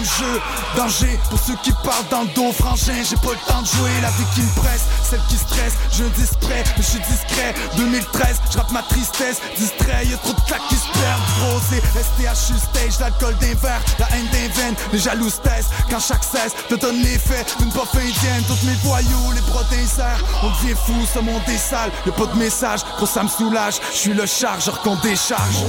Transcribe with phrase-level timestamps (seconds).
[0.00, 0.40] le jeu.
[0.76, 3.02] Danger pour ceux qui parlent dans le dos, frangin.
[3.08, 5.74] J'ai pas le temps de jouer, la vie qui me presse, celle qui stresse.
[5.92, 7.54] Je discret, mais je suis discret.
[7.76, 10.06] 2013, je ma tristesse, distrait.
[10.06, 11.22] Y'a trop de claques qui se perdent.
[11.38, 15.70] Gros, c'est STHU stage, l'alcool des verres, la haine des veines, les jaloux testent.
[15.90, 18.42] Quand chaque cesse te donne l'effet d'une pop indienne.
[18.46, 20.20] Toutes mes voyous, les protéines serrent.
[20.42, 21.90] On devient fou, ce monde est sale.
[22.06, 23.80] Y'a pas de message, gros, ça me soulage.
[23.92, 25.64] Je suis le chargeur qu'on décharge.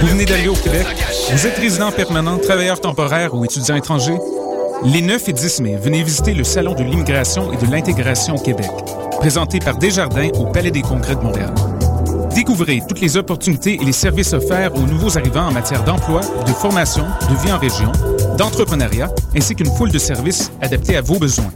[0.00, 0.86] Vous venez d'aller au Québec?
[1.30, 4.16] Vous êtes résident permanent, travailleur temporaire ou étudiant étranger?
[4.84, 8.38] Les 9 et 10 mai, venez visiter le Salon de l'immigration et de l'intégration au
[8.38, 8.70] Québec,
[9.18, 11.52] présenté par Desjardins au Palais des Congrès de Montréal.
[12.32, 16.52] Découvrez toutes les opportunités et les services offerts aux nouveaux arrivants en matière d'emploi, de
[16.52, 17.90] formation, de vie en région,
[18.38, 21.52] d'entrepreneuriat, ainsi qu'une foule de services adaptés à vos besoins.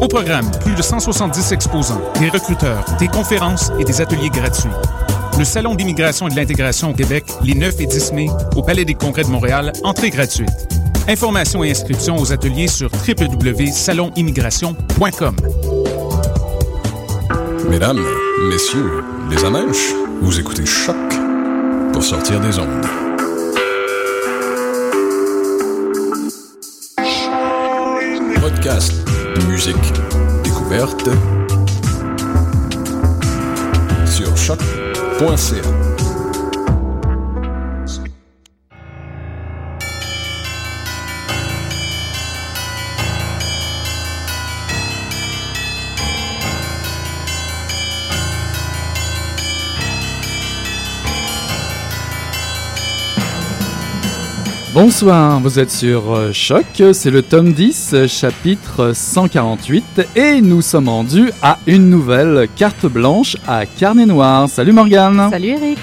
[0.00, 4.70] Au programme, plus de 170 exposants, des recruteurs, des conférences et des ateliers gratuits.
[5.38, 8.86] Le Salon d'immigration et de l'intégration au Québec, les 9 et 10 mai, au Palais
[8.86, 10.48] des Congrès de Montréal, entrée gratuite.
[11.08, 15.36] Informations et inscriptions aux ateliers sur www.salonimmigration.com.
[17.68, 18.02] Mesdames,
[18.48, 20.96] messieurs, les amèches, vous écoutez Choc
[21.92, 22.86] pour sortir des ondes.
[28.40, 28.94] Podcast,
[29.48, 29.76] musique,
[30.44, 31.10] découverte
[34.06, 34.34] sur
[35.18, 35.75] com ser.
[54.76, 60.90] Bonsoir, vous êtes sur euh, Choc, c'est le tome 10, chapitre 148, et nous sommes
[60.90, 64.50] rendus à une nouvelle carte blanche à carnet noir.
[64.50, 65.78] Salut Morgane Salut Eric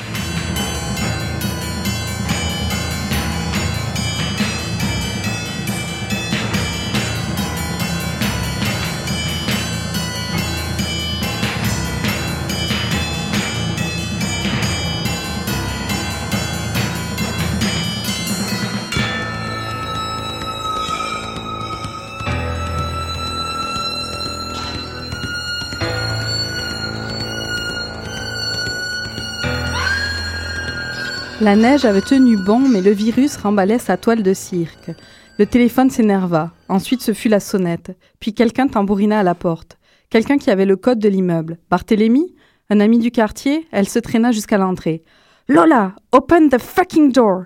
[31.44, 34.92] La neige avait tenu bon, mais le virus remballait sa toile de cirque.
[35.38, 36.52] Le téléphone s'énerva.
[36.70, 37.98] Ensuite, ce fut la sonnette.
[38.22, 39.78] Puis quelqu'un tambourina à la porte.
[40.10, 41.58] Quelqu'un qui avait le code de l'immeuble.
[41.70, 42.34] Barthélemy
[42.70, 45.04] Un ami du quartier Elle se traîna jusqu'à l'entrée.
[45.50, 47.44] Lola, open the fucking door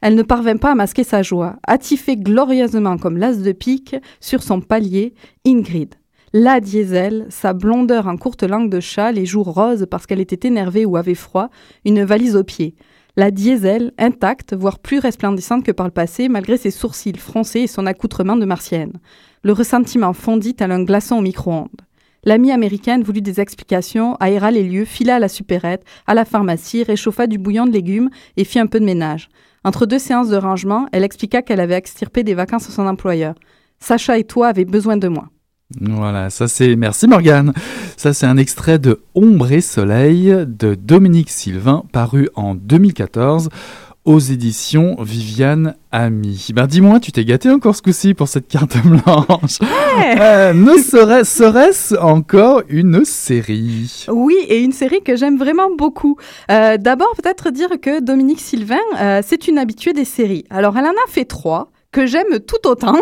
[0.00, 1.54] Elle ne parvint pas à masquer sa joie.
[1.68, 5.14] Attifée glorieusement comme l'as de pique sur son palier,
[5.46, 5.94] Ingrid.
[6.32, 10.48] La diesel, sa blondeur en courte langue de chat, les joues roses parce qu'elle était
[10.48, 11.48] énervée ou avait froid,
[11.84, 12.74] une valise au pied
[13.16, 17.66] la diesel intacte, voire plus resplendissante que par le passé, malgré ses sourcils froncés et
[17.66, 18.92] son accoutrement de martienne.
[19.42, 21.80] Le ressentiment fondit tel un glaçon au micro-ondes.
[22.24, 26.82] L'amie américaine voulut des explications, aéra les lieux, fila à la supérette, à la pharmacie,
[26.82, 29.28] réchauffa du bouillon de légumes et fit un peu de ménage.
[29.64, 33.34] Entre deux séances de rangement, elle expliqua qu'elle avait extirpé des vacances à son employeur.
[33.78, 35.28] Sacha et toi avaient besoin de moi.
[35.80, 36.76] Voilà, ça c'est.
[36.76, 37.52] Merci Morgane.
[37.96, 43.48] Ça c'est un extrait de Ombre et Soleil de Dominique Sylvain, paru en 2014
[44.06, 46.50] aux éditions Viviane Ami.
[46.54, 49.58] Ben dis-moi, tu t'es gâté encore ce coup-ci pour cette carte blanche?
[50.20, 54.04] Euh, ne serait-ce encore une série?
[54.08, 56.18] Oui, et une série que j'aime vraiment beaucoup.
[56.50, 60.44] Euh, d'abord, peut-être dire que Dominique Sylvain, euh, c'est une habituée des séries.
[60.50, 62.94] Alors, elle en a fait trois que j'aime tout autant.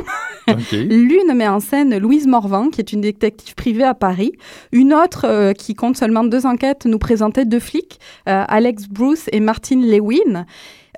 [0.72, 4.34] L'une met en scène Louise Morvan, qui est une détective privée à Paris.
[4.70, 9.28] Une autre, euh, qui compte seulement deux enquêtes, nous présentait deux flics, euh, Alex Bruce
[9.32, 10.46] et Martin Lewin.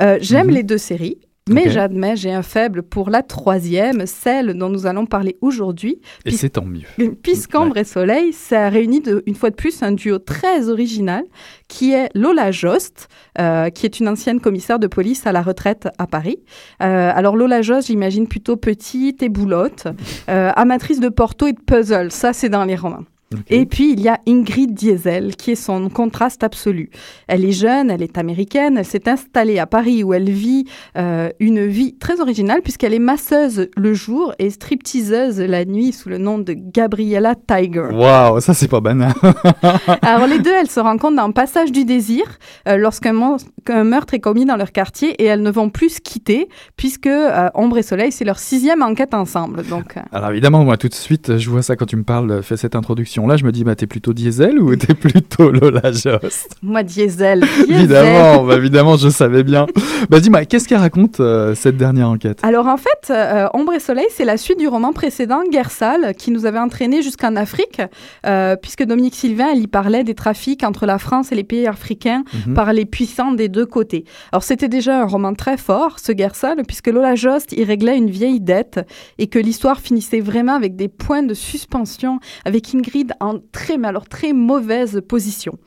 [0.03, 0.55] Euh, j'aime mhm.
[0.57, 1.17] les deux séries.
[1.49, 6.01] Mais j'admets, j'ai un faible pour la troisième, celle dont nous allons parler aujourd'hui.
[6.25, 6.89] Et c'est tant mieux.
[7.23, 11.23] Puisqu'Ambre et Soleil, ça réunit de, une fois de plus un duo très original
[11.69, 13.09] qui est Lola Jost,
[13.39, 16.39] euh, qui est une ancienne commissaire de police à la retraite à Paris.
[16.83, 19.87] Euh, alors Lola Jost, j'imagine plutôt petite et boulotte,
[20.29, 22.11] euh, amatrice de porto et de puzzle.
[22.11, 23.05] Ça, c'est dans les romans.
[23.51, 26.91] Et puis, il y a Ingrid Diesel, qui est son contraste absolu.
[27.27, 31.31] Elle est jeune, elle est américaine, elle s'est installée à Paris où elle vit euh,
[31.41, 36.19] une vie très originale puisqu'elle est masseuse le jour et stripteaseuse la nuit sous le
[36.19, 37.89] nom de Gabriella Tiger.
[37.93, 39.13] Waouh, ça c'est pas banal.
[40.03, 42.25] Alors les deux, elles se rencontrent dans Passage du désir
[42.69, 46.49] euh, lorsqu'un meurtre est commis dans leur quartier et elles ne vont plus se quitter
[46.77, 49.65] puisque euh, Ombre et Soleil, c'est leur sixième enquête ensemble.
[49.67, 52.57] Donc, Alors évidemment, moi tout de suite, je vois ça quand tu me parles, fais
[52.57, 56.57] cette introduction question-là, je me dis, bah, t'es plutôt Diesel ou t'es plutôt Lola Jost?
[56.63, 57.45] Moi, Diesel.
[57.69, 59.67] évidemment, bah, évidemment, je savais bien.
[60.11, 62.41] bah, dis-moi, qu'est-ce qu'elle raconte euh, cette dernière enquête?
[62.43, 66.15] Alors, en fait, euh, Ombre et Soleil, c'est la suite du roman précédent, Guerre sale,
[66.15, 67.81] qui nous avait entraîné jusqu'en Afrique,
[68.27, 71.67] euh, puisque Dominique Sylvain, elle y parlait des trafics entre la France et les pays
[71.67, 72.55] africains Mhm.
[72.55, 74.05] par les puissants des deux côtés.
[74.33, 77.97] Alors, c'était déjà un roman très fort, ce Guerre sale, puisque Lola Jost y réglait
[77.97, 78.81] une vieille dette
[79.19, 83.89] et que l'histoire finissait vraiment avec des points de suspension, avec Ingrid en très, mais
[83.89, 85.59] alors très mauvaise position.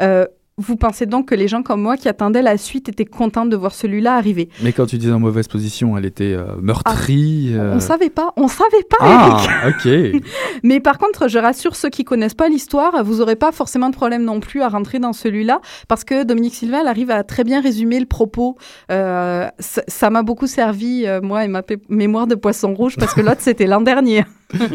[0.00, 0.26] Euh,
[0.56, 3.56] vous pensez donc que les gens comme moi qui attendaient la suite étaient contents de
[3.56, 4.50] voir celui-là arriver?
[4.62, 7.50] Mais quand tu disais en mauvaise position, elle était euh, meurtrie.
[7.54, 10.14] euh, On savait pas, on savait pas, Ah, Eric.
[10.22, 10.22] ok.
[10.62, 13.96] Mais par contre, je rassure ceux qui connaissent pas l'histoire, vous aurez pas forcément de
[13.96, 17.42] problème non plus à rentrer dans celui-là, parce que Dominique Sylvain, elle arrive à très
[17.42, 18.56] bien résumer le propos.
[18.92, 23.40] Euh, ça m'a beaucoup servi, moi et ma mémoire de poisson rouge, parce que l'autre
[23.40, 24.22] c'était l'an dernier.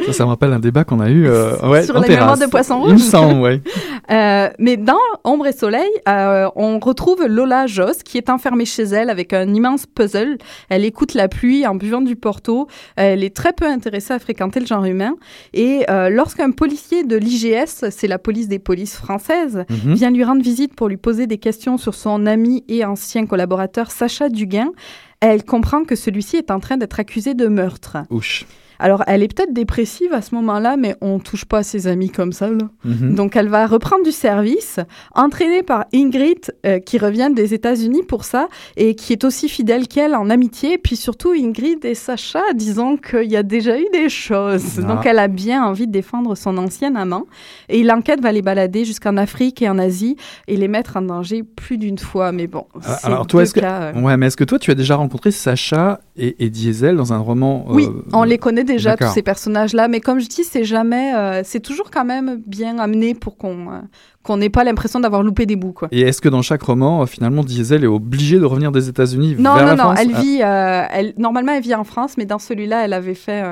[0.06, 2.34] Ça, ça me rappelle un débat qu'on a eu euh, ouais, Sur en les mémoires
[2.34, 2.40] terrasse.
[2.40, 3.02] de poisson Il me rouge.
[3.02, 3.62] semble, ouais.
[4.12, 8.82] Euh, mais dans Ombre et Soleil, euh, on retrouve Lola Joss qui est enfermée chez
[8.82, 10.40] elle avec un immense puzzle.
[10.70, 12.68] Elle écoute la pluie en buvant du porto.
[12.96, 15.14] Elle est très peu intéressée à fréquenter le genre humain.
[15.54, 19.94] Et lorsqu'un policier de l'IGS, c'est la police des polices françaises, Mhm.
[19.94, 23.92] vient lui rendre visite pour lui poser des questions sur son ami et ancien collaborateur
[23.92, 24.72] Sacha Duguin,
[25.20, 27.98] elle comprend que celui-ci est en train d'être accusé de meurtre.
[28.10, 28.48] Ouch.
[28.80, 32.10] Alors, elle est peut-être dépressive à ce moment-là, mais on touche pas à ses amis
[32.10, 32.70] comme ça, là.
[32.86, 33.16] Mhm.
[33.16, 34.80] Donc, elle va reprendre du service,
[35.14, 38.48] entraînée par Ingrid, euh, qui revient des États-Unis pour ça,
[38.78, 40.74] et qui est aussi fidèle qu'elle en amitié.
[40.74, 44.80] Et puis surtout, Ingrid et Sacha, disons qu'il y a déjà eu des choses.
[44.80, 44.82] Ah.
[44.84, 47.26] Donc, elle a bien envie de défendre son ancien amant.
[47.68, 50.16] Et l'enquête va les balader jusqu'en Afrique et en Asie,
[50.48, 52.32] et les mettre en danger plus d'une fois.
[52.32, 53.60] Mais bon, Ah, c'est Alors, toi, est-ce que...
[53.60, 56.96] cas, euh, Ouais, mais est-ce que toi, tu as déjà rencontré Sacha et, et Diesel
[56.96, 59.88] dans un roman Oui, euh, on les connaît déjà, tous ces personnages-là.
[59.88, 61.14] Mais comme je dis, c'est jamais.
[61.16, 63.80] euh, c'est toujours quand même bien amené pour qu'on euh,
[64.24, 65.88] qu'on n'ait pas l'impression d'avoir loupé des bouts, quoi.
[65.92, 69.36] Et est-ce que dans chaque roman, euh, finalement, Diesel est obligé de revenir des États-Unis
[69.40, 70.40] Non, vers non, la non, France elle vit.
[70.42, 73.44] elle, normalement, elle vit en France, mais dans celui-là, elle avait fait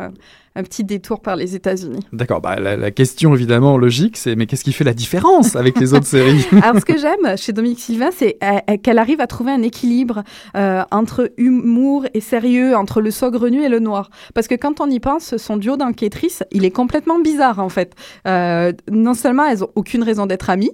[0.57, 1.99] un petit détour par les États-Unis.
[2.11, 5.79] D'accord, bah, la, la question évidemment logique, c'est mais qu'est-ce qui fait la différence avec
[5.79, 6.45] les autres séries?
[6.63, 9.61] Alors, ce que j'aime chez Dominique Sylvain, c'est euh, euh, qu'elle arrive à trouver un
[9.61, 10.23] équilibre
[10.55, 14.09] euh, entre humour et sérieux, entre le saugrenu et le noir.
[14.33, 17.93] Parce que quand on y pense, son duo d'enquêtrices, il est complètement bizarre, en fait.
[18.27, 20.71] Euh, non seulement elles ont aucune raison d'être amies,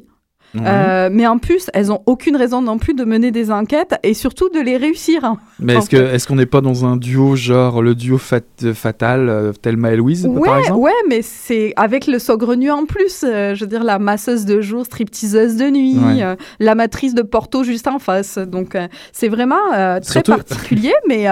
[0.55, 4.13] Euh, mais en plus, elles ont aucune raison non plus de mener des enquêtes et
[4.13, 5.23] surtout de les réussir.
[5.25, 5.37] hein.
[5.59, 8.41] Mais est-ce que est-ce qu'on n'est pas dans un duo genre le duo fat-
[8.75, 10.79] fatal euh, Thelma et Louise par Ouais, exemple?
[10.79, 13.23] ouais, mais c'est avec le saugrenu en plus.
[13.23, 16.23] euh, je veux dire, la masseuse de jour, stripteaseuse de nuit, Ouais.
[16.23, 18.37] euh, la matrice de Porto juste en face.
[18.37, 18.77] Donc,
[19.11, 20.93] c'est vraiment très Surtout- particulier.
[21.07, 21.25] mais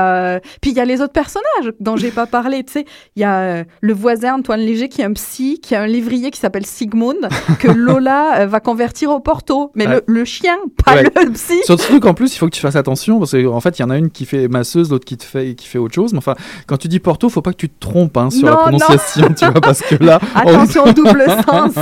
[0.62, 2.64] puis, il y a les autres personnages dont j'ai pas parlé.
[2.64, 2.86] Tu sais,
[3.16, 6.32] il y a le voisin Antoine Léger qui est un psy, qui a un lévrier
[6.32, 7.28] qui s'appelle Sigmund,
[7.60, 9.72] que Lola va convertir au Porto.
[9.76, 9.96] Mais Ouais.
[10.08, 10.56] le, le chien,
[10.86, 11.04] pas Ouais.
[11.04, 11.60] le psy.
[11.66, 13.90] Surtout qu'en plus, il faut que tu fasses attention parce qu'en fait, il y en
[13.90, 16.12] a une qui fait masseuse, l'autre qui te fait qui fait autre chose.
[16.14, 16.36] Mais enfin,
[16.68, 18.78] quand tu dis Porto, faut pas que tu te trompes hein, sur la Non, non.
[18.80, 21.76] prononciation, tu vois, parce que là, on- Attention au double sens.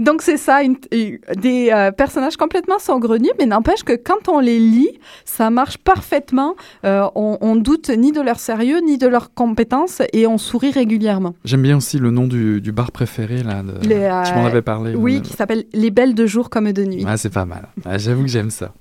[0.00, 4.40] Donc c'est ça, une- une- des euh, personnages complètement saugrenus, mais n'empêche que quand on
[4.40, 4.90] les lit,
[5.24, 6.56] ça marche parfaitement.
[6.84, 10.72] Euh, on, on doute ni de leur sérieux ni de leurs compétences et on sourit
[10.72, 11.34] régulièrement.
[11.44, 13.62] j'aime bien aussi le nom du, du bar préféré là.
[13.62, 14.94] de- Les, euh, Tu m'en avais parlé.
[14.96, 17.04] Oui, on qui s'appelle Les Belles de jour comme de nuit.
[17.06, 17.68] Ah, c'est pas mal.
[17.84, 18.72] Ah, J'avoue que j'aime ça.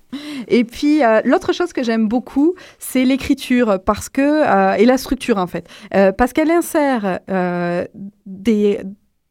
[0.47, 4.97] Et puis euh, l'autre chose que j'aime beaucoup, c'est l'écriture parce que euh, et la
[4.97, 7.19] structure en fait, Euh, parce qu'elle insère
[8.25, 8.79] des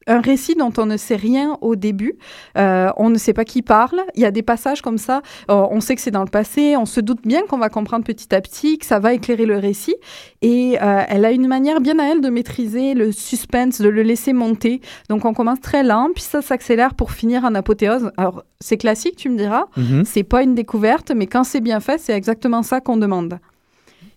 [0.07, 2.17] un récit dont on ne sait rien au début,
[2.59, 4.01] Euh, on ne sait pas qui parle.
[4.15, 6.77] Il y a des passages comme ça, euh, on sait que c'est dans le passé,
[6.77, 9.59] on se doute bien qu'on va comprendre petit à petit, que ça va éclairer le
[9.59, 9.95] récit.
[10.43, 14.03] Et euh, elle a une manière bien à elle de maîtriser le suspense, de le
[14.03, 14.81] laisser monter.
[15.09, 18.11] Donc on commence très lent, puis ça s'accélère pour finir en apothéose.
[18.17, 19.65] Alors c'est classique, tu me diras.
[19.77, 20.05] Mhm.
[20.05, 23.39] C'est pas une découverte, mais quand c'est bien fait, c'est exactement ça qu'on demande.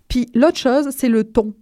[0.08, 1.54] Puis l'autre chose, c'est le ton.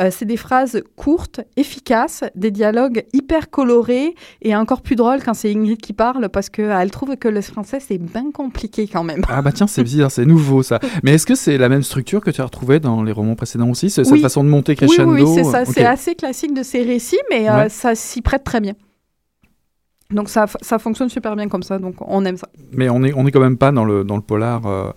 [0.00, 5.34] Euh, c'est des phrases courtes, efficaces, des dialogues hyper colorés et encore plus drôles quand
[5.34, 9.22] c'est Ingrid qui parle parce qu'elle trouve que le français c'est bien compliqué quand même.
[9.28, 10.78] Ah bah tiens, c'est bizarre, c'est nouveau ça.
[11.02, 13.70] Mais est-ce que c'est la même structure que tu as retrouvée dans les romans précédents
[13.70, 14.08] aussi c'est Oui.
[14.08, 15.62] Cette façon de monter Oui, crescendo oui, oui, c'est ça.
[15.62, 15.68] Ok.
[15.74, 18.74] C'est assez classique de ces récits, mais euh, ça s'y prête très bien.
[20.10, 22.48] Donc ça, ça fonctionne super bien comme ça, donc on aime ça.
[22.72, 24.90] Mais on est, on est quand même pas dans le, dans le polar euh,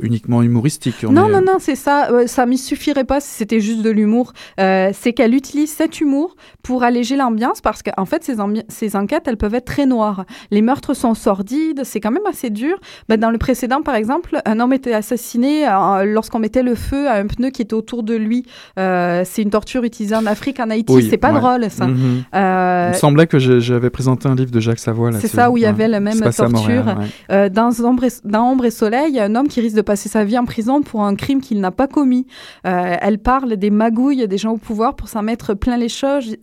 [0.00, 0.96] uniquement humoristique.
[1.06, 2.10] on Non, est- non, non, c'est ça.
[2.10, 4.32] Euh, ça m'y suffirait pas si c'était juste de l'humour.
[4.60, 8.24] Euh, c'est qu'elle utilise cet humour pour alléger l'ambiance parce qu'en fait,
[8.68, 10.24] ces, enquêtes, elles peuvent être très noires.
[10.50, 12.78] Les meurtres sont sordides, c'est quand même assez dur.
[13.08, 17.08] Ben, dans le précédent, par exemple, un homme était assassiné euh, lorsqu'on mettait le feu
[17.08, 18.44] à un pneu qui était autour de lui.
[18.78, 20.92] Euh, c'est une torture utilisée en Afrique, en Haïti.
[20.92, 21.40] Oui, c'est pas ouais.
[21.40, 21.86] drôle, ça.
[21.86, 22.24] Mhm.
[22.34, 25.56] Euh, Il me semblait que j'avais présenté un livre de Jacques Savoie c'est ça, où
[25.56, 26.50] il y avait la même torture.
[26.50, 27.06] Montréal, ouais.
[27.30, 29.76] Euh, dans, Ombre et, dans Ombre et Soleil, il y a un homme qui risque
[29.76, 32.26] de passer sa vie en prison pour un crime qu'il n'a pas commis.
[32.66, 36.36] Euh, elle parle des magouilles des gens au pouvoir pour s'en mettre plein les choses,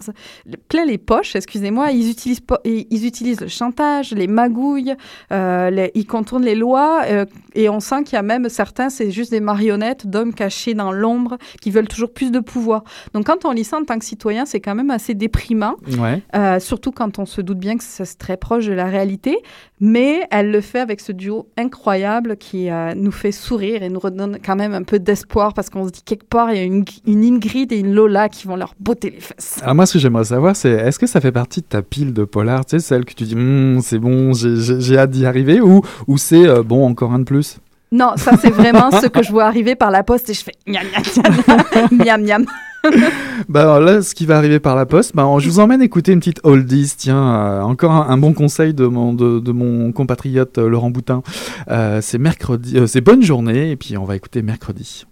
[0.69, 1.91] plein les poches, excusez-moi.
[1.91, 4.95] Ils utilisent, ils utilisent le chantage, les magouilles,
[5.31, 8.89] euh, les- ils contournent les lois euh, et on sent qu'il y a même certains,
[8.89, 12.83] c'est juste des marionnettes d'hommes cachés dans l'ombre qui veulent toujours plus de pouvoir.
[13.13, 15.75] Donc quand on lit ça en tant que citoyen, c'est quand même assez déprimant.
[15.99, 16.21] Ouais.
[16.59, 19.37] Surtout quand on se doute bien que c'est très proche de la réalité.
[19.85, 24.37] Mais elle le fait avec ce duo incroyable qui nous fait sourire et nous redonne
[24.43, 26.85] quand même un peu d'espoir parce qu'on se dit quelque part, il y a une,
[27.05, 29.59] une Ingrid et une Lola qui vont leur botter les fesses.
[29.61, 32.13] Alors moi, ce que j'aimerais savoir, c'est est-ce que ça fait partie de ta pile
[32.13, 35.59] de polar, tu sais, celle que tu dis, Hum, c'est bon, j'ai hâte d'y arriver,
[35.59, 37.57] ou, ou c'est, euh, bon, encore un de plus?
[37.91, 40.53] Non, ça c'est vraiment ce que je vois arriver par la poste et je fais
[40.65, 42.45] miam miam miam miam miam.
[43.49, 46.11] Bah alors là, ce qui va arriver par la poste, bah, je vous emmène écouter
[46.11, 50.69] une petite oldies, tiens, euh, encore un, bon conseil de mon, de, mon compatriote euh,
[50.69, 51.23] Laurent Boutin.
[51.69, 55.05] Euh, c'est mercredi, c'est bonne journée, et puis on va écouter mercredi.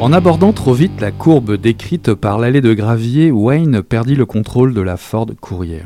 [0.00, 4.72] En abordant trop vite la courbe décrite par l'allée de gravier, Wayne perdit le contrôle
[4.72, 5.82] de la Ford Courier.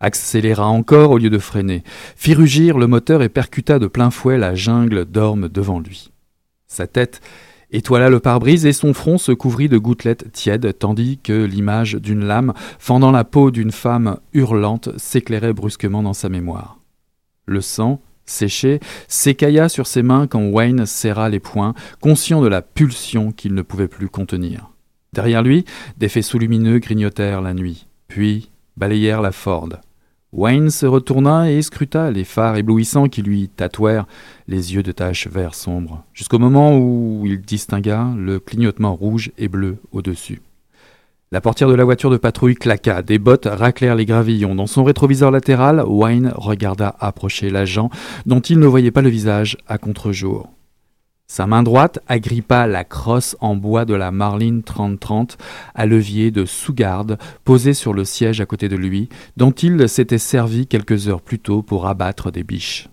[0.00, 1.84] Accéléra encore au lieu de freiner,
[2.16, 6.10] fit rugir le moteur et percuta de plein fouet la jungle d'ormes devant lui.
[6.66, 7.20] Sa tête
[7.70, 12.24] étoila le pare-brise et son front se couvrit de gouttelettes tièdes, tandis que l'image d'une
[12.24, 16.80] lame fendant la peau d'une femme hurlante s'éclairait brusquement dans sa mémoire.
[17.46, 22.62] Le sang, séché, s'écailla sur ses mains quand Wayne serra les poings, conscient de la
[22.62, 24.70] pulsion qu'il ne pouvait plus contenir.
[25.12, 25.64] Derrière lui,
[25.96, 29.70] des faisceaux lumineux grignotèrent la nuit, puis balayèrent la Ford.
[30.32, 34.06] Wayne se retourna et scruta les phares éblouissants qui lui tatouèrent
[34.46, 39.48] les yeux de taches vert sombre, jusqu'au moment où il distingua le clignotement rouge et
[39.48, 40.42] bleu au-dessus.
[41.30, 44.54] La portière de la voiture de patrouille claqua, des bottes raclèrent les gravillons.
[44.54, 47.90] Dans son rétroviseur latéral, Wayne regarda approcher l'agent,
[48.24, 50.48] dont il ne voyait pas le visage à contre-jour.
[51.26, 55.36] Sa main droite agrippa la crosse en bois de la Marlin 3030
[55.74, 60.16] à levier de sous-garde posée sur le siège à côté de lui, dont il s'était
[60.16, 62.88] servi quelques heures plus tôt pour abattre des biches.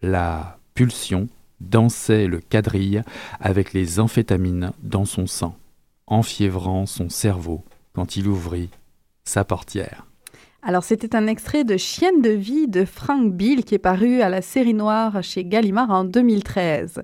[0.00, 1.28] La pulsion
[1.60, 3.02] dansait le quadrille
[3.40, 5.54] avec les amphétamines dans son sang,
[6.06, 7.62] enfiévrant son cerveau
[7.94, 8.70] quand il ouvrit
[9.24, 10.06] sa portière.
[10.62, 14.28] Alors, c'était un extrait de Chienne de vie de Frank Bill qui est paru à
[14.28, 17.02] la série noire chez Gallimard en 2013.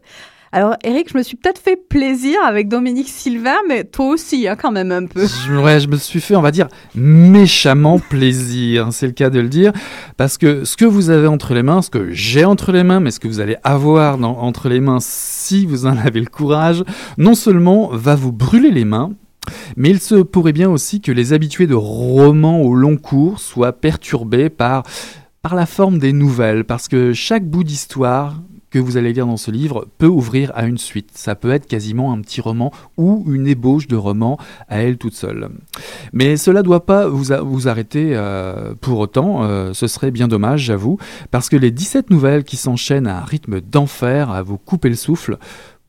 [0.53, 4.57] Alors, Eric, je me suis peut-être fait plaisir avec Dominique Sylvain, mais toi aussi, hein,
[4.57, 5.25] quand même un peu.
[5.25, 6.67] Je, ouais, je me suis fait, on va dire,
[6.97, 9.73] méchamment plaisir, c'est le cas de le dire,
[10.17, 12.99] parce que ce que vous avez entre les mains, ce que j'ai entre les mains,
[12.99, 16.27] mais ce que vous allez avoir dans- entre les mains si vous en avez le
[16.27, 16.83] courage,
[17.17, 19.13] non seulement va vous brûler les mains,
[19.77, 23.73] mais il se pourrait bien aussi que les habitués de romans au long cours soient
[23.73, 24.85] perturbés par,
[25.53, 29.51] la forme des nouvelles, parce que chaque bout d'histoire que vous allez lire dans ce
[29.51, 31.11] livre peut ouvrir à une suite.
[31.15, 35.15] Ça peut être quasiment un petit roman ou une ébauche de roman à elle toute
[35.15, 35.49] seule.
[36.13, 40.29] Mais cela ne doit pas vous, vous arrêter euh, pour autant, euh, ce serait bien
[40.29, 40.99] dommage, j'avoue,
[41.33, 44.95] parce que les 17 nouvelles qui s'enchaînent à un rythme d'enfer, à vous couper le
[44.95, 45.37] souffle,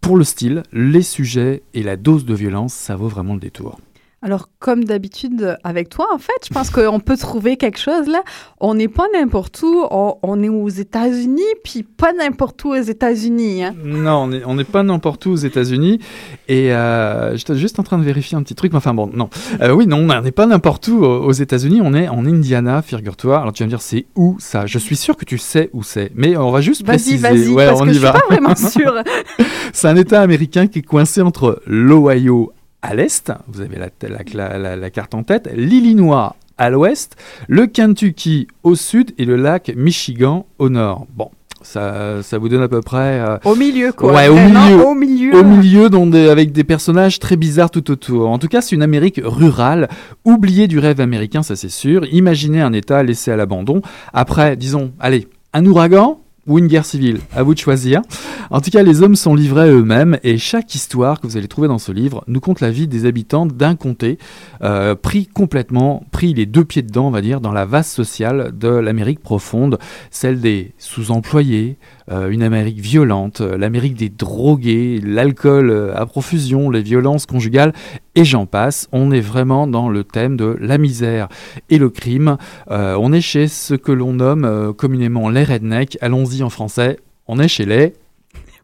[0.01, 3.79] pour le style, les sujets et la dose de violence, ça vaut vraiment le détour.
[4.23, 8.21] Alors, comme d'habitude avec toi, en fait, je pense qu'on peut trouver quelque chose là.
[8.59, 13.63] On n'est pas n'importe où, on, est aux États-Unis, puis pas n'importe où aux États-Unis.
[13.63, 13.73] Hein.
[13.83, 15.99] Non, on n'est pas n'importe où aux États-Unis.
[16.47, 18.75] Et euh, j'étais juste en train de vérifier un petit truc.
[18.75, 19.31] Enfin bon, non.
[19.59, 21.81] Euh, oui, non, on n'est pas n'importe où aux États-Unis.
[21.83, 23.41] On est en Indiana, figure-toi.
[23.41, 24.67] Alors tu vas me dire, c'est où ça?
[24.67, 26.11] Je suis sûr que tu sais où c'est.
[26.13, 27.17] Mais on va juste préciser.
[27.17, 28.11] Vas-y, vas-y, parce on que y je va.
[28.11, 28.93] suis pas vraiment sûr.
[29.73, 34.89] c'est un État américain qui est coincé entre l'Ohio à l'est, vous avez la, la,
[34.89, 37.15] carte en tête, l'Illinois à l'ouest,
[37.47, 41.07] le Kentucky au sud et le lac Michigan au nord.
[41.15, 41.29] Bon,
[41.61, 43.19] ça, ça vous donne à peu près...
[43.19, 44.13] Euh, au milieu, quoi.
[44.13, 44.85] Ouais, au milieu.
[44.85, 45.35] au milieu.
[45.35, 48.29] Au milieu, avec des personnages très bizarres tout autour.
[48.29, 49.87] En tout cas, c'est une Amérique rurale,
[50.25, 52.05] oubliée du rêve américain, ça c'est sûr.
[52.11, 53.81] Imaginez un État laissé à l'abandon.
[54.13, 58.01] Après, disons, allez, un ouragan, ou une guerre civile, à vous de choisir.
[58.49, 61.69] En tout cas, les hommes sont livrés eux-mêmes et chaque histoire que vous allez trouver
[61.69, 64.17] dans ce livre nous compte la vie des habitants d'un comté,
[64.61, 68.51] euh, pris complètement, pris les deux pieds dedans, on va dire, dans la vaste sociale
[68.57, 69.79] de l'Amérique profonde,
[70.09, 71.77] celle des sous-employés,
[72.09, 77.73] une Amérique violente, euh, l'Amérique des drogués, l'alcool euh, à profusion, les violences conjugales,
[78.15, 78.87] et j'en passe.
[78.91, 81.29] On est vraiment dans le thème de la misère
[81.69, 82.37] et le crime.
[82.69, 85.97] on est chez ce que l'on nomme communément les rednecks.
[86.01, 86.99] Allons-y en français.
[87.27, 87.93] On est chez les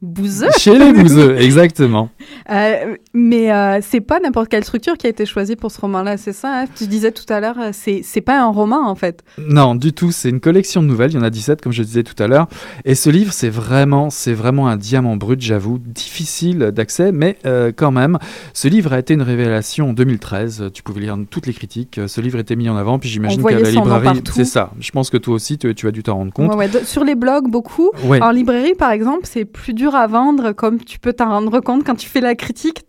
[0.02, 0.50] Bouzeux.
[0.58, 2.10] Chez les bouzeux, exactement.
[2.50, 6.16] Euh, mais euh, c'est pas n'importe quelle structure qui a été choisie pour ce roman-là,
[6.16, 6.66] c'est ça hein?
[6.76, 9.24] Tu disais tout à l'heure, euh, c'est, c'est pas un roman en fait.
[9.38, 11.84] Non, du tout, c'est une collection de nouvelles, il y en a 17 comme je
[11.84, 12.48] disais tout à l'heure.
[12.86, 17.38] Et ce livre, c'est vraiment, c'est vraiment un diamant brut, j'avoue, difficile d'accès, mais
[17.76, 18.18] quand même,
[18.54, 20.70] ce livre a été une révélation en 2013.
[20.74, 23.60] Tu pouvais lire toutes les critiques, ce livre était mis en avant, puis j'imagine qu'à
[23.60, 24.72] la librairie, c'est ça.
[24.80, 26.56] Je pense que toi aussi, tu, tu as dû t'en rendre compte.
[26.56, 27.92] Ouais, sur les blogs, beaucoup.
[28.22, 31.84] En librairie, par exemple, c'est plus dur à vendre, comme tu peux t'en rendre compte
[31.84, 32.84] quand tu fais la critique.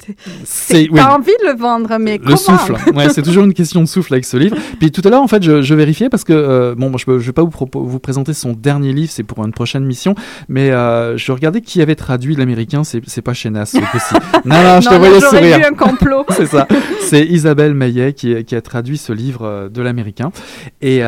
[0.45, 1.01] C'est, oui.
[1.01, 2.75] envie de le vendre, mais le souffle.
[2.95, 4.57] ouais, c'est toujours une question de souffle avec ce livre.
[4.79, 7.19] Puis tout à l'heure, en fait, je, je vérifiais parce que euh, bon, je, ne
[7.19, 10.15] vais pas vous, vous présenter son dernier livre, c'est pour une prochaine mission,
[10.49, 12.85] mais euh, je regardais qui avait traduit l'américain.
[12.85, 14.21] C'est, pas c'est possible.
[14.45, 15.61] non, non, je te voyais sourire.
[15.67, 16.25] un complot.
[16.31, 16.67] c'est ça.
[17.03, 20.31] C'est Isabelle Maillet qui, qui, a traduit ce livre euh, de l'américain.
[20.81, 21.01] Et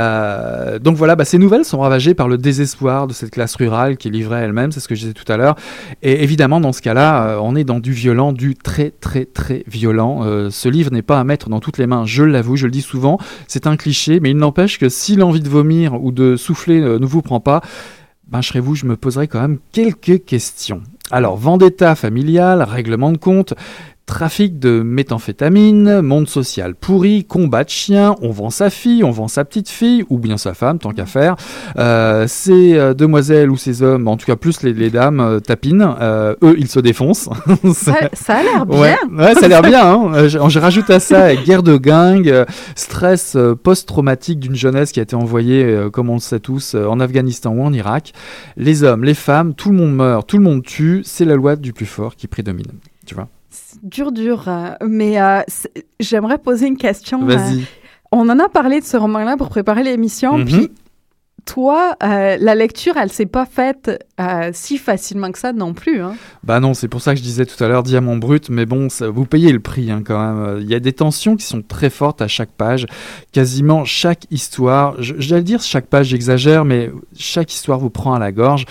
[0.80, 4.08] donc voilà, bah, ces nouvelles sont ravagées par le désespoir de cette classe rurale qui
[4.08, 4.72] est livrée elle-même.
[4.72, 5.56] C'est ce que je disais tout à l'heure.
[6.02, 9.64] Et évidemment, dans ce cas-là, euh, on est dans du violent, du très très très
[9.66, 10.20] violent.
[10.24, 12.72] Euh, ce livre n'est pas à mettre dans toutes les mains, je l'avoue, je le
[12.72, 13.18] dis souvent.
[13.48, 16.98] C'est un cliché, mais il n'empêche que si l'envie de vomir ou de souffler euh,
[16.98, 17.60] ne vous prend pas,
[18.28, 20.82] ben, je me poserai quand même quelques questions.
[21.10, 23.54] Alors, vendetta familial, règlement de compte,
[24.10, 29.28] trafic de méthamphétamine, monde social pourri, combat de chiens, on vend sa fille, on vend
[29.28, 31.36] sa petite fille, ou bien sa femme, tant qu'à faire.
[31.78, 35.94] Euh, ces euh, demoiselles ou ces hommes, en tout cas plus les, dames, euh, tapinent.
[36.02, 37.28] eux, ils se défoncent.
[37.72, 37.94] ça,
[38.26, 38.96] a l'air bien.
[39.12, 39.86] Ouais, ça a l'air bien.
[39.86, 40.26] Hein.
[40.28, 42.44] Je, rajoute à ça guerre de gang,
[42.74, 47.52] stress post-traumatique d'une jeunesse qui a été envoyée, comme on le sait tous, en Afghanistan
[47.52, 48.12] ou en Irak.
[48.56, 51.02] Les hommes, les femmes, tout le monde meurt, tout le monde tue.
[51.04, 52.72] C'est la loi du plus fort qui prédomine.
[53.06, 53.28] Tu vois?
[53.82, 54.44] Dur, dur.
[54.48, 55.40] Euh, mais euh,
[55.98, 57.24] j'aimerais poser une question.
[57.24, 57.60] Vas-y.
[57.60, 57.64] Euh,
[58.12, 60.38] on en a parlé de ce roman-là pour préparer l'émission.
[60.38, 60.44] Mhm.
[60.44, 60.70] Puis
[61.46, 64.04] toi, la lecture, elle s'est pas faite
[64.52, 66.00] si facilement que ça non plus.
[66.00, 66.14] Hein.
[66.44, 68.88] Bah non, c'est pour ça que je disais tout à l'heure diamant brut, mais bon,
[68.88, 70.60] ça, vous payez le prix hein, quand même.
[70.60, 72.86] Il y a des tensions qui sont très fortes à chaque page.
[73.32, 78.32] Quasiment chaque histoire, vais dire chaque page, j'exagère, mais chaque histoire vous prend à la
[78.32, 78.66] gorge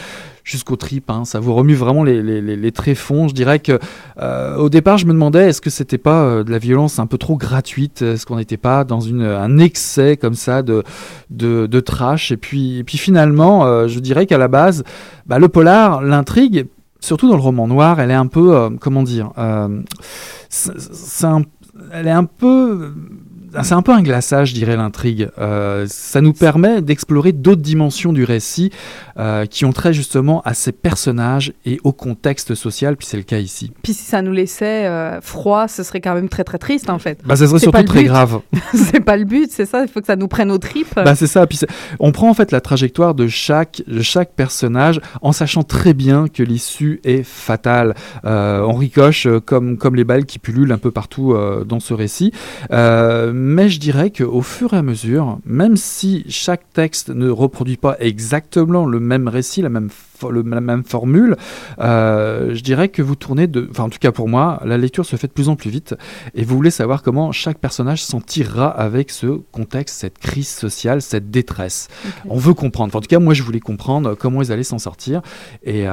[0.50, 1.26] jusqu'au trip, Hein.
[1.26, 3.28] Ça vous remue vraiment les, les, les, tréfonds.
[3.28, 3.80] Je dirais que
[4.20, 7.06] euh, au départ, je me demandais est-ce que c'était pas euh, de la violence un
[7.06, 8.02] peu trop gratuite?
[8.02, 10.84] Est-ce qu'on n'était pas dans une, un excès comme ça de,
[11.30, 12.32] de, de trash?
[12.32, 14.84] Et puis, et puis finalement, euh, je dirais qu'à la base,
[15.26, 16.68] bah, le polar, l'intrigue,
[17.00, 19.32] surtout dans le roman noir, elle est un peu, comment dire,
[20.50, 21.28] c'est
[21.94, 22.92] elle est un peu
[23.64, 25.30] c'est un peu un glaçage, je dirais, l'intrigue.
[25.40, 28.72] Euh, ça nous permet d'explorer d'autres dimensions du récit
[29.18, 33.24] euh, qui ont trait justement à ces personnages et au contexte social, puis c'est le
[33.24, 33.72] cas ici.
[33.84, 37.00] Puis si ça nous laissait euh, froid, ce serait quand même très très triste en
[37.00, 37.20] fait.
[37.26, 38.40] Bah, ça serait surtout très grave.
[38.74, 40.96] c'est pas le but, c'est ça, il faut que ça nous prenne aux tripes.
[40.96, 41.60] Bah, c'est ça, puis
[42.00, 46.28] on prend en fait la trajectoire de chaque, de chaque personnage en sachant très bien
[46.28, 47.96] que l'issue est fatale.
[48.24, 51.36] on ricoche comme, comme les balles qui pullulent un peu partout
[51.66, 52.32] dans ce récit
[53.40, 57.96] mais je dirais qu'au fur et à mesure, même si chaque texte ne reproduit pas
[58.00, 59.90] exactement le même récit, la même
[60.24, 61.36] la même formule,
[61.80, 65.16] je dirais que vous tournez de, enfin en tout cas pour moi, la lecture se
[65.16, 65.96] fait de plus en plus vite
[66.36, 71.02] et vous voulez savoir comment chaque personnage s'en tirera avec ce contexte, cette crise sociale,
[71.02, 71.88] cette détresse.
[72.28, 72.96] On veut comprendre.
[72.96, 75.22] en tout cas, moi, je voulais comprendre comment ils allaient s'en sortir.
[75.64, 75.86] Et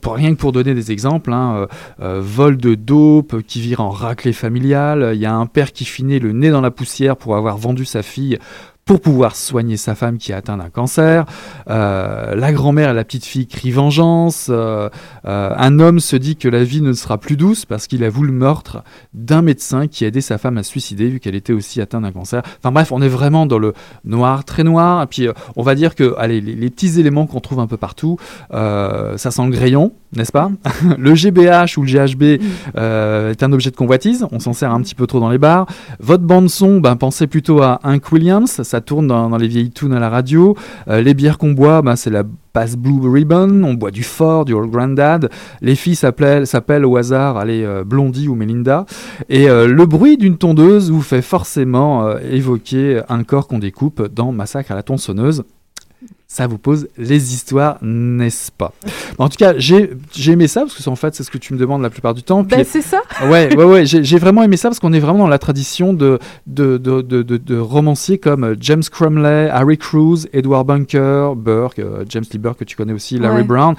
[0.00, 1.66] pour rien que pour donner des exemples, hein,
[1.98, 6.18] vol de dope qui vire en raclée familiale, il y a un père qui finit
[6.18, 8.38] le nez dans la poussière pour avoir vendu sa fille
[8.84, 11.24] pour pouvoir soigner sa femme qui a atteint d'un cancer.
[11.70, 14.48] Euh, la grand-mère et la petite fille crient vengeance.
[14.50, 14.88] Euh,
[15.24, 18.24] euh, un homme se dit que la vie ne sera plus douce parce qu'il avoue
[18.24, 18.82] le meurtre
[19.14, 22.02] d'un médecin qui a aidé sa femme à se suicider vu qu'elle était aussi atteinte
[22.02, 22.42] d'un cancer.
[22.58, 23.72] Enfin bref, on est vraiment dans le
[24.04, 25.04] noir, très noir.
[25.04, 28.16] Et puis on va dire que allez, les, petits éléments qu'on trouve un peu partout,
[28.50, 30.50] ça sent le grayon, n'est-ce pas?
[30.98, 32.22] Le GBH ou le GHB
[32.74, 34.26] est un objet de convoitise.
[34.32, 35.66] On s'en sert un petit peu trop dans les bars.
[36.00, 39.92] Votre bande son, ben, pensez plutôt à Hank Williams ça tourne dans, les vieilles tunes
[39.92, 40.56] à la radio.
[40.88, 42.22] Euh, les bières qu'on boit, bah, c'est la
[42.54, 45.28] Bass Blue Ribbon, on boit du Ford, du Old Grandad.
[45.60, 48.86] Les filles s'appellent au hasard, allez, euh, Blondie ou Melinda.
[49.28, 54.32] Et euh, le bruit d'une tondeuse vous fait forcément évoquer un corps qu'on découpe dans
[54.32, 55.44] Massacre à la tronçonneuse
[56.32, 58.72] ça vous pose les histoires, n'est-ce pas?
[59.18, 59.90] En tout cas, j'ai
[60.28, 62.22] aimé ça parce que en fait, c'est ce que tu me demandes la plupart du
[62.22, 62.42] temps.
[62.42, 63.02] Ben, c'est ça.
[63.24, 63.84] Ouais, ouais, ouais.
[63.84, 67.22] J'ai vraiment aimé ça parce qu'on est vraiment dans la tradition de de, de, de,
[67.22, 72.64] de, romanciers comme James Crumley, Harry Cruz, Edward Bunker, Burke, euh, James Lee Burke que
[72.64, 73.74] tu connais aussi, Larry Brown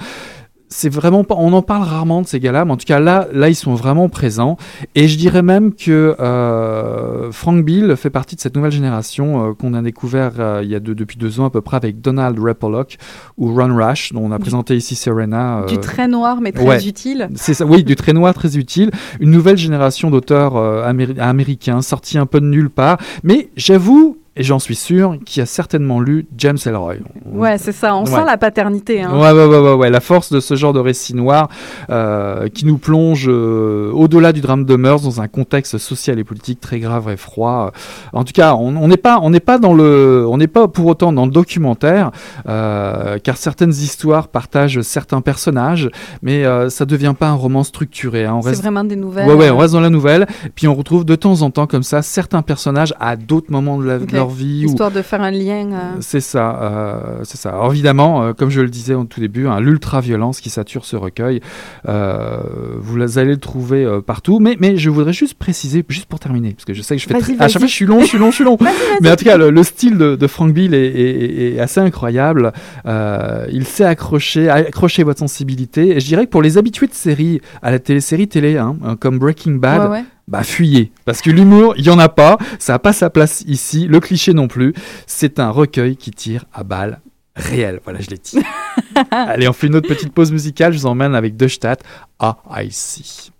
[0.74, 3.28] c'est vraiment pas, on en parle rarement de ces gars-là, mais en tout cas là,
[3.32, 4.56] là ils sont vraiment présents.
[4.96, 9.52] Et je dirais même que euh, Frank Bill fait partie de cette nouvelle génération euh,
[9.54, 12.36] qu'on a découvert euh, il y a depuis deux ans à peu près avec Donald
[12.40, 12.96] Repolock
[13.38, 15.64] ou Ron Rash, dont on a présenté ici Serena.
[15.68, 17.28] du très noir mais très utile.
[17.36, 18.90] C'est ça, oui, du très noir très utile.
[19.20, 22.98] Une nouvelle génération d'auteurs américains sortis un peu de nulle part.
[23.22, 26.94] Mais j'avoue, et j'en suis sûr, qui a certainement lu James Ellroy.
[27.24, 29.00] Ouais, c'est ça, on sent la paternité.
[29.00, 29.12] Hein.
[29.12, 31.48] Ouais, ouais, ouais, ouais, la force de ce genre de récit noir
[31.90, 36.24] euh, qui nous plonge euh, au-delà du drame de mœurs dans un contexte social et
[36.24, 37.70] politique très grave et froid.
[38.12, 40.86] En tout cas, on n'est pas, on n'est pas dans le, on n'est pas pour
[40.86, 42.10] autant dans le documentaire,
[42.48, 45.88] euh, car certaines histoires partagent certains personnages,
[46.22, 48.24] mais ça devient pas un roman structuré.
[48.24, 48.40] Hein.
[48.42, 49.28] C'est vraiment des nouvelles.
[49.28, 51.84] Ouais, ouais, on reste dans la nouvelle, puis on retrouve de temps en temps comme
[51.84, 54.66] ça certains personnages à d'autres moments de la vie vie.
[54.66, 55.72] Histoire de faire un lien.
[55.72, 55.96] Euh.
[56.00, 57.50] C'est ça, euh, c'est ça.
[57.50, 60.96] Alors évidemment, euh, comme je le disais au tout début, hein, l'ultra-violence qui sature ce
[60.96, 61.40] recueil,
[61.84, 64.38] vous allez le trouver partout.
[64.40, 67.08] Mais, mais je voudrais juste préciser, juste pour terminer, parce que je sais que je
[67.08, 68.58] fais à chaque fois je suis long, je suis long, je suis long.
[69.00, 72.52] mais en tout cas, le, style de, Frank Bill est, assez incroyable.
[72.86, 75.96] il sait accrocher, accrocher votre sensibilité.
[75.96, 79.18] Et je dirais que pour les habitués de séries, à la télésérie télé, hein, comme
[79.18, 80.90] Breaking Bad, bah fuyez.
[81.04, 84.00] Parce que l'humour, il n'y en a pas, ça n'a pas sa place ici, le
[84.00, 84.74] cliché non plus.
[85.06, 87.00] C'est un recueil qui tire à balles
[87.36, 87.80] réelles.
[87.84, 88.38] Voilà, je l'ai dit.
[89.10, 91.82] Allez, on fait une autre petite pause musicale, je vous emmène avec De Stadt
[92.18, 93.33] à IC.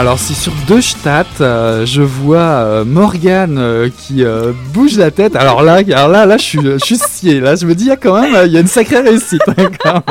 [0.00, 4.24] Alors si sur deux stats, euh, je vois euh, Morgane euh, qui
[4.72, 7.38] bouge la tête, alors là, alors là, là, je suis, je suis scié.
[7.38, 9.42] Là, je me dis, il y a quand même, il y a une sacrée réussite.
[9.84, 10.02] hein,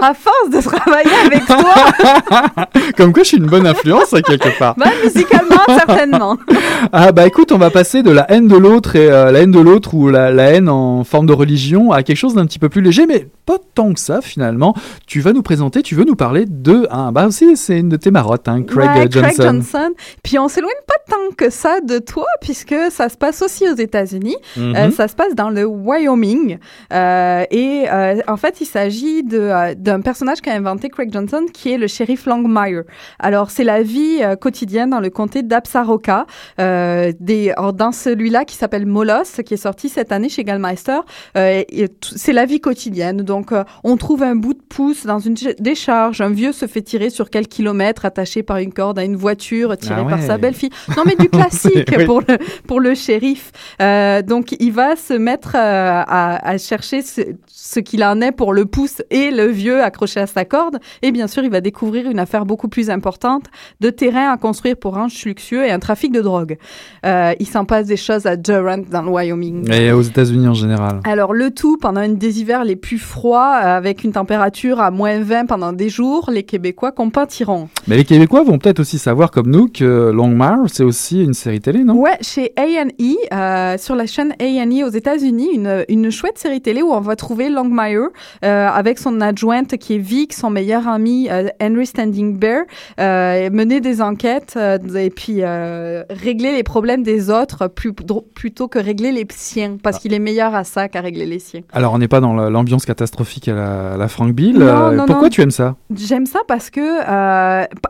[0.00, 4.56] À force de travailler avec toi, comme quoi, je suis une bonne influence hein, quelque
[4.60, 4.76] part.
[4.76, 6.38] bah, musicalement, certainement.
[6.92, 9.60] Ah bah écoute, on va passer de la haine de l'autre et la haine de
[9.60, 12.68] l'autre ou la, la haine en forme de religion à quelque chose d'un petit peu
[12.68, 14.74] plus léger, mais pas tant que ça finalement.
[15.06, 17.96] Tu vas nous présenter, tu veux nous parler de, ah bah aussi, c'est une de
[17.96, 19.42] tes marottes, hein, Craig Ouais, euh, Johnson.
[19.42, 19.90] Craig Johnson.
[20.22, 23.74] Puis on s'éloigne pas tant que ça de toi, puisque ça se passe aussi aux
[23.74, 24.36] États-Unis.
[24.56, 24.76] Mhm.
[24.76, 26.58] Euh, ça se passe dans le Wyoming.
[26.92, 31.78] Euh, et euh, en fait, il s'agit d'un personnage qu'a inventé Craig Johnson, qui est
[31.78, 32.82] le shérif Longmire.
[33.18, 36.26] Alors, c'est la vie quotidienne dans le comté d'Absaroka.
[36.58, 41.00] Des, alors, dans celui-là qui s'appelle Molos, qui est sorti cette année chez Gallmeister,
[41.34, 43.18] c'est la vie quotidienne.
[43.18, 43.52] Donc,
[43.84, 46.20] on trouve un bout de pouce dans une ch- décharge.
[46.20, 49.76] Un vieux se fait tirer sur quelques kilomètres, attaché par une corde à une voiture,
[49.78, 50.70] tiré Ah par sa belle-fille.
[50.96, 53.52] Non, mais du classique Oui, pour le pour le shérif.
[53.80, 58.32] Euh, donc, il va se mettre euh, à, à chercher ce, ce qu'il en est
[58.32, 60.78] pour le pouce et le vieux accroché à sa corde.
[61.02, 63.46] Et bien sûr, il va découvrir une affaire beaucoup plus importante
[63.80, 66.58] de terrain à construire pour ranch luxueux et un trafic de drogue.
[67.06, 69.72] Euh, il s'en passe des choses à Durant dans le Wyoming.
[69.72, 71.00] Et aux États-Unis en général.
[71.04, 75.20] Alors le tout pendant une des hivers les plus froids, avec une température à moins
[75.20, 77.68] 20 pendant des jours, les Québécois compatiront.
[77.86, 81.60] Mais les Québécois vont peut-être aussi savoir, comme nous, que Longmire, c'est aussi une série
[81.60, 81.94] télé, non?
[81.96, 86.82] Ouais, chez A&E, euh, sur la chaîne A&E aux États-Unis, une, une chouette série télé
[86.82, 88.08] où on va trouver Longmire
[88.44, 92.62] euh, avec son adjointe qui est Vic, son meilleur ami euh, Henry Standing Bear,
[93.00, 94.56] euh, mener des enquêtes
[94.96, 100.14] et puis régler les problèmes des autres plus, plutôt que régler les siens, parce qu'il
[100.14, 101.60] est meilleur à ça qu'à régler les siens.
[101.72, 104.58] Alors, on n'est pas dans la- l'ambiance catastrophique à la, à la Frank Bill.
[104.58, 105.28] Non, non, pourquoi non.
[105.30, 105.76] tu aimes ça?
[105.94, 106.80] J'aime ça parce que,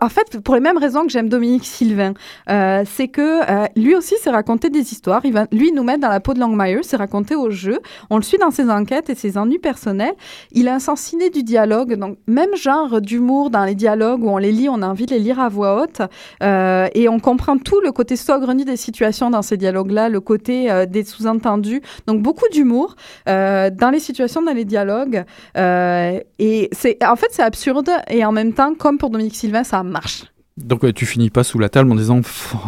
[0.02, 2.14] en fait, pour les mêmes raisons que j'aime Dominique Sylvain,
[2.50, 5.20] euh, c'est que euh, lui aussi s'est raconté des histoires.
[5.24, 7.80] Il va, lui, nous mettre dans la peau de Longmire, s'est raconté au jeu.
[8.10, 10.14] On le suit dans ses enquêtes et ses ennuis personnels.
[10.52, 14.30] Il a un sens ciné du dialogue, donc même genre d'humour dans les dialogues où
[14.30, 16.02] on les lit, on a envie de les lire à voix haute.
[16.42, 20.68] Euh, et on comprend tout le côté saugrenu des situations dans ces dialogues-là, le côté
[20.88, 21.82] des sous-entendus.
[22.06, 25.24] Donc beaucoup d'humour dans les situations, dans les dialogues.
[25.56, 29.82] Et c'est, en fait, c'est absurde et en même temps, comme pour Dominique Sylvain, ça
[29.82, 30.31] marche.
[30.58, 32.20] Donc, tu finis pas sous la table en disant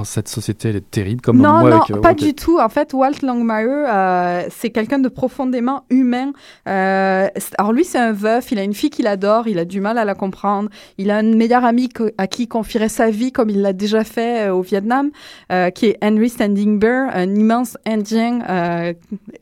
[0.04, 2.58] cette société, elle est terrible, comme non, moi non, avec, euh, pas du tout.
[2.58, 6.32] En fait, Walt Longmire, euh, c'est quelqu'un de profondément humain.
[6.66, 8.50] Euh, alors lui, c'est un veuf.
[8.52, 9.48] Il a une fille qu'il adore.
[9.48, 10.70] Il a du mal à la comprendre.
[10.96, 13.74] Il a un meilleur ami co- à qui il confierait sa vie, comme il l'a
[13.74, 15.10] déjà fait euh, au Vietnam,
[15.74, 18.94] qui est Henry Standing Bear, un immense Indien.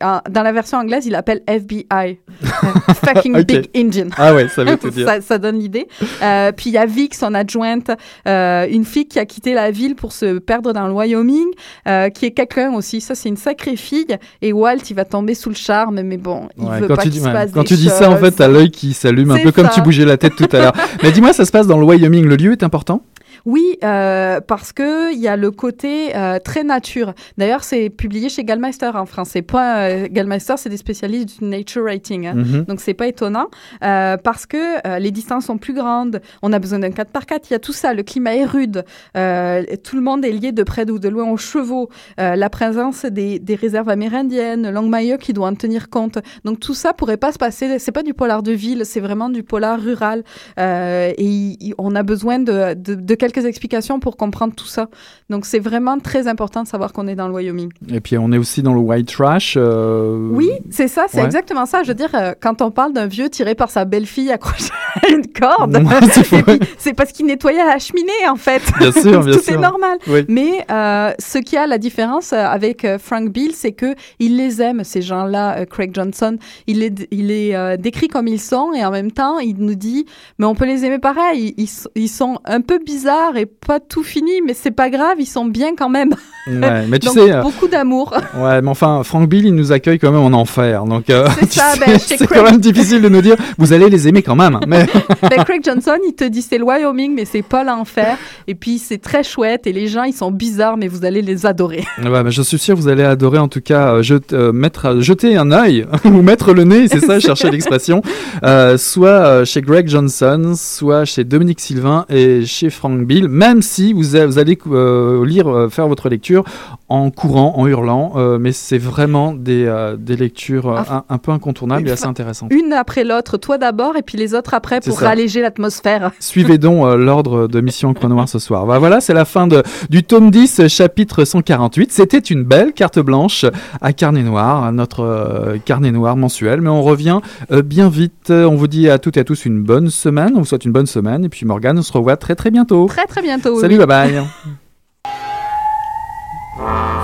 [0.02, 2.18] en- dans la version anglaise, il l'appelle FBI,
[3.05, 4.09] fucking big Indian.
[4.16, 5.07] Ah ouais, ça veut tout dire.
[5.07, 5.87] ça, ça donne l'idée.
[6.00, 7.90] Puis il y a Vic, son adjointe,
[8.33, 11.47] euh, une fille qui a quitté la ville pour se perdre dans le Wyoming,
[11.88, 13.01] euh, qui est quelqu'un aussi.
[13.01, 14.16] Ça, c'est une sacrée fille.
[14.40, 17.03] Et Walt, il va tomber sous le charme, mais bon, il Ouais, veut quand pas
[17.03, 18.92] tu dis, se ouais, passe quand des tu dis ça, en fait, t'as l'œil qui
[18.95, 20.73] s'allume un peu comme tu bougeais la tête tout à l'heure.
[21.03, 22.25] Mais dis-moi, ça se passe dans le Wyoming.
[22.25, 23.03] Le lieu est important?
[23.44, 27.14] Oui, euh, parce que il y a le côté euh, très nature.
[27.38, 29.31] D'ailleurs, c'est publié chez Gallmeister en France.
[29.33, 32.26] C'est pas euh, Gallmeister, c'est des spécialistes du nature writing.
[32.26, 32.35] hein.
[32.35, 32.64] Mhm.
[32.64, 33.48] Donc c'est pas étonnant
[33.81, 36.20] parce que les distances sont plus grandes.
[36.42, 37.40] On a besoin d'un 4x4.
[37.50, 37.94] Il y a tout ça.
[37.94, 38.85] Le climat est rude.
[39.14, 41.88] Tout le monde est lié de près ou de loin aux chevaux.
[42.18, 46.18] La présence des, des réserves amérindiennes, Longmire qui doit en tenir compte.
[46.44, 47.78] Donc tout ça pourrait pas se passer.
[47.78, 48.83] C'est pas du polar de ville.
[48.85, 50.22] C'est vraiment du polar rural.
[50.59, 54.88] Et on a besoin de, de, de quelques explications pour comprendre tout ça.
[55.31, 57.71] Donc c'est vraiment très important de savoir qu'on est dans le Wyoming.
[57.90, 59.55] Et puis, on est aussi dans le white trash.
[59.57, 61.25] euh, Oui, c'est ça, c'est Ouais.
[61.25, 61.83] exactement ça.
[61.83, 64.71] Je veux dire, euh, quand on parle d'un vieux tiré par sa belle-fille accroché
[65.03, 68.62] à une corde, Ouais, c'est parce qu'il nettoyait la cheminée, en fait.
[68.79, 69.55] Bien sûr, bien Tout sûr.
[69.55, 69.99] est normal.
[70.09, 70.25] Oui.
[70.29, 74.85] Mais euh, ce qui a la différence avec Frank Bill, c'est que il les aime,
[74.85, 76.37] ces gens-là, Craig Johnson.
[76.66, 80.07] Il les, il les décrit comme ils sont et en même temps, il nous dit,
[80.38, 81.55] mais on peut les aimer pareil.
[81.57, 85.26] Ils- ils sont un peu bizarres et pas tout fini, mais c'est pas grave, ils
[85.26, 86.14] sont bien quand même.
[86.46, 88.12] Ouais, mais tu Donc, sais, euh, beaucoup d'amour.
[88.37, 90.85] ouais, mais enfin, Frank Bill, il nous accueille quand même en enfer.
[90.85, 91.61] Donc, euh, C'est
[92.18, 94.58] ben, quand même difficile de nous dire, vous allez les aimer quand même.
[94.66, 94.87] Mais
[95.22, 98.18] Ben, Craig Johnson, il te dit c'est le Wyoming, mais c'est pas l'enfer.
[98.48, 101.46] Et puis c'est très chouette et les gens, ils sont bizarres, mais vous allez les
[101.46, 101.85] adorer.
[102.02, 105.37] Ouais, bah, je suis sûr vous allez adorer en tout cas euh, euh, mettre, jeter
[105.37, 108.02] un œil ou mettre le nez, c'est ça, chercher l'expression,
[108.44, 113.92] euh, soit chez Greg Johnson, soit chez Dominique Sylvain et chez Frank Bill, même si
[113.92, 116.44] vous, a- vous allez euh, lire, euh, faire votre lecture
[116.88, 121.18] en courant, en hurlant, euh, mais c'est vraiment des, euh, des lectures Ah, un, un
[121.18, 122.53] peu incontournables et assez intéressantes.
[122.53, 124.81] Une après l'autre, toi d'abord, et puis les autres après.
[124.81, 125.11] pour ça.
[125.11, 126.11] alléger l'atmosphère.
[126.20, 128.66] Suivez donc l'ordre de Mission Encre Noire ce soir.
[128.66, 131.92] Bah, voilà, c'est la fin de, du tome 10, chapitre 148.
[131.92, 133.44] C'était une belle carte blanche
[133.81, 136.61] à Carnet Noir, à notre Carnet Noir mensuel.
[136.61, 137.20] Mais on revient
[137.64, 138.31] bien vite.
[138.31, 140.33] On vous dit à toutes et à tous une bonne semaine.
[140.37, 141.25] On vous souhaite une bonne semaine.
[141.25, 142.87] Et puis Morgane, on se revoit très très bientôt.
[142.87, 143.54] Très très bientôt.
[143.54, 143.86] oui, Salut, oui.
[143.86, 144.22] bye bye.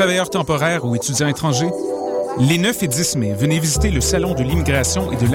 [0.00, 0.30] diferente.
[0.30, 1.68] permanent, travailleur temporaire ou étudiant étranger?
[2.38, 5.26] Les 9 et 10 mai, venez visiter le Salon de l'immigration et de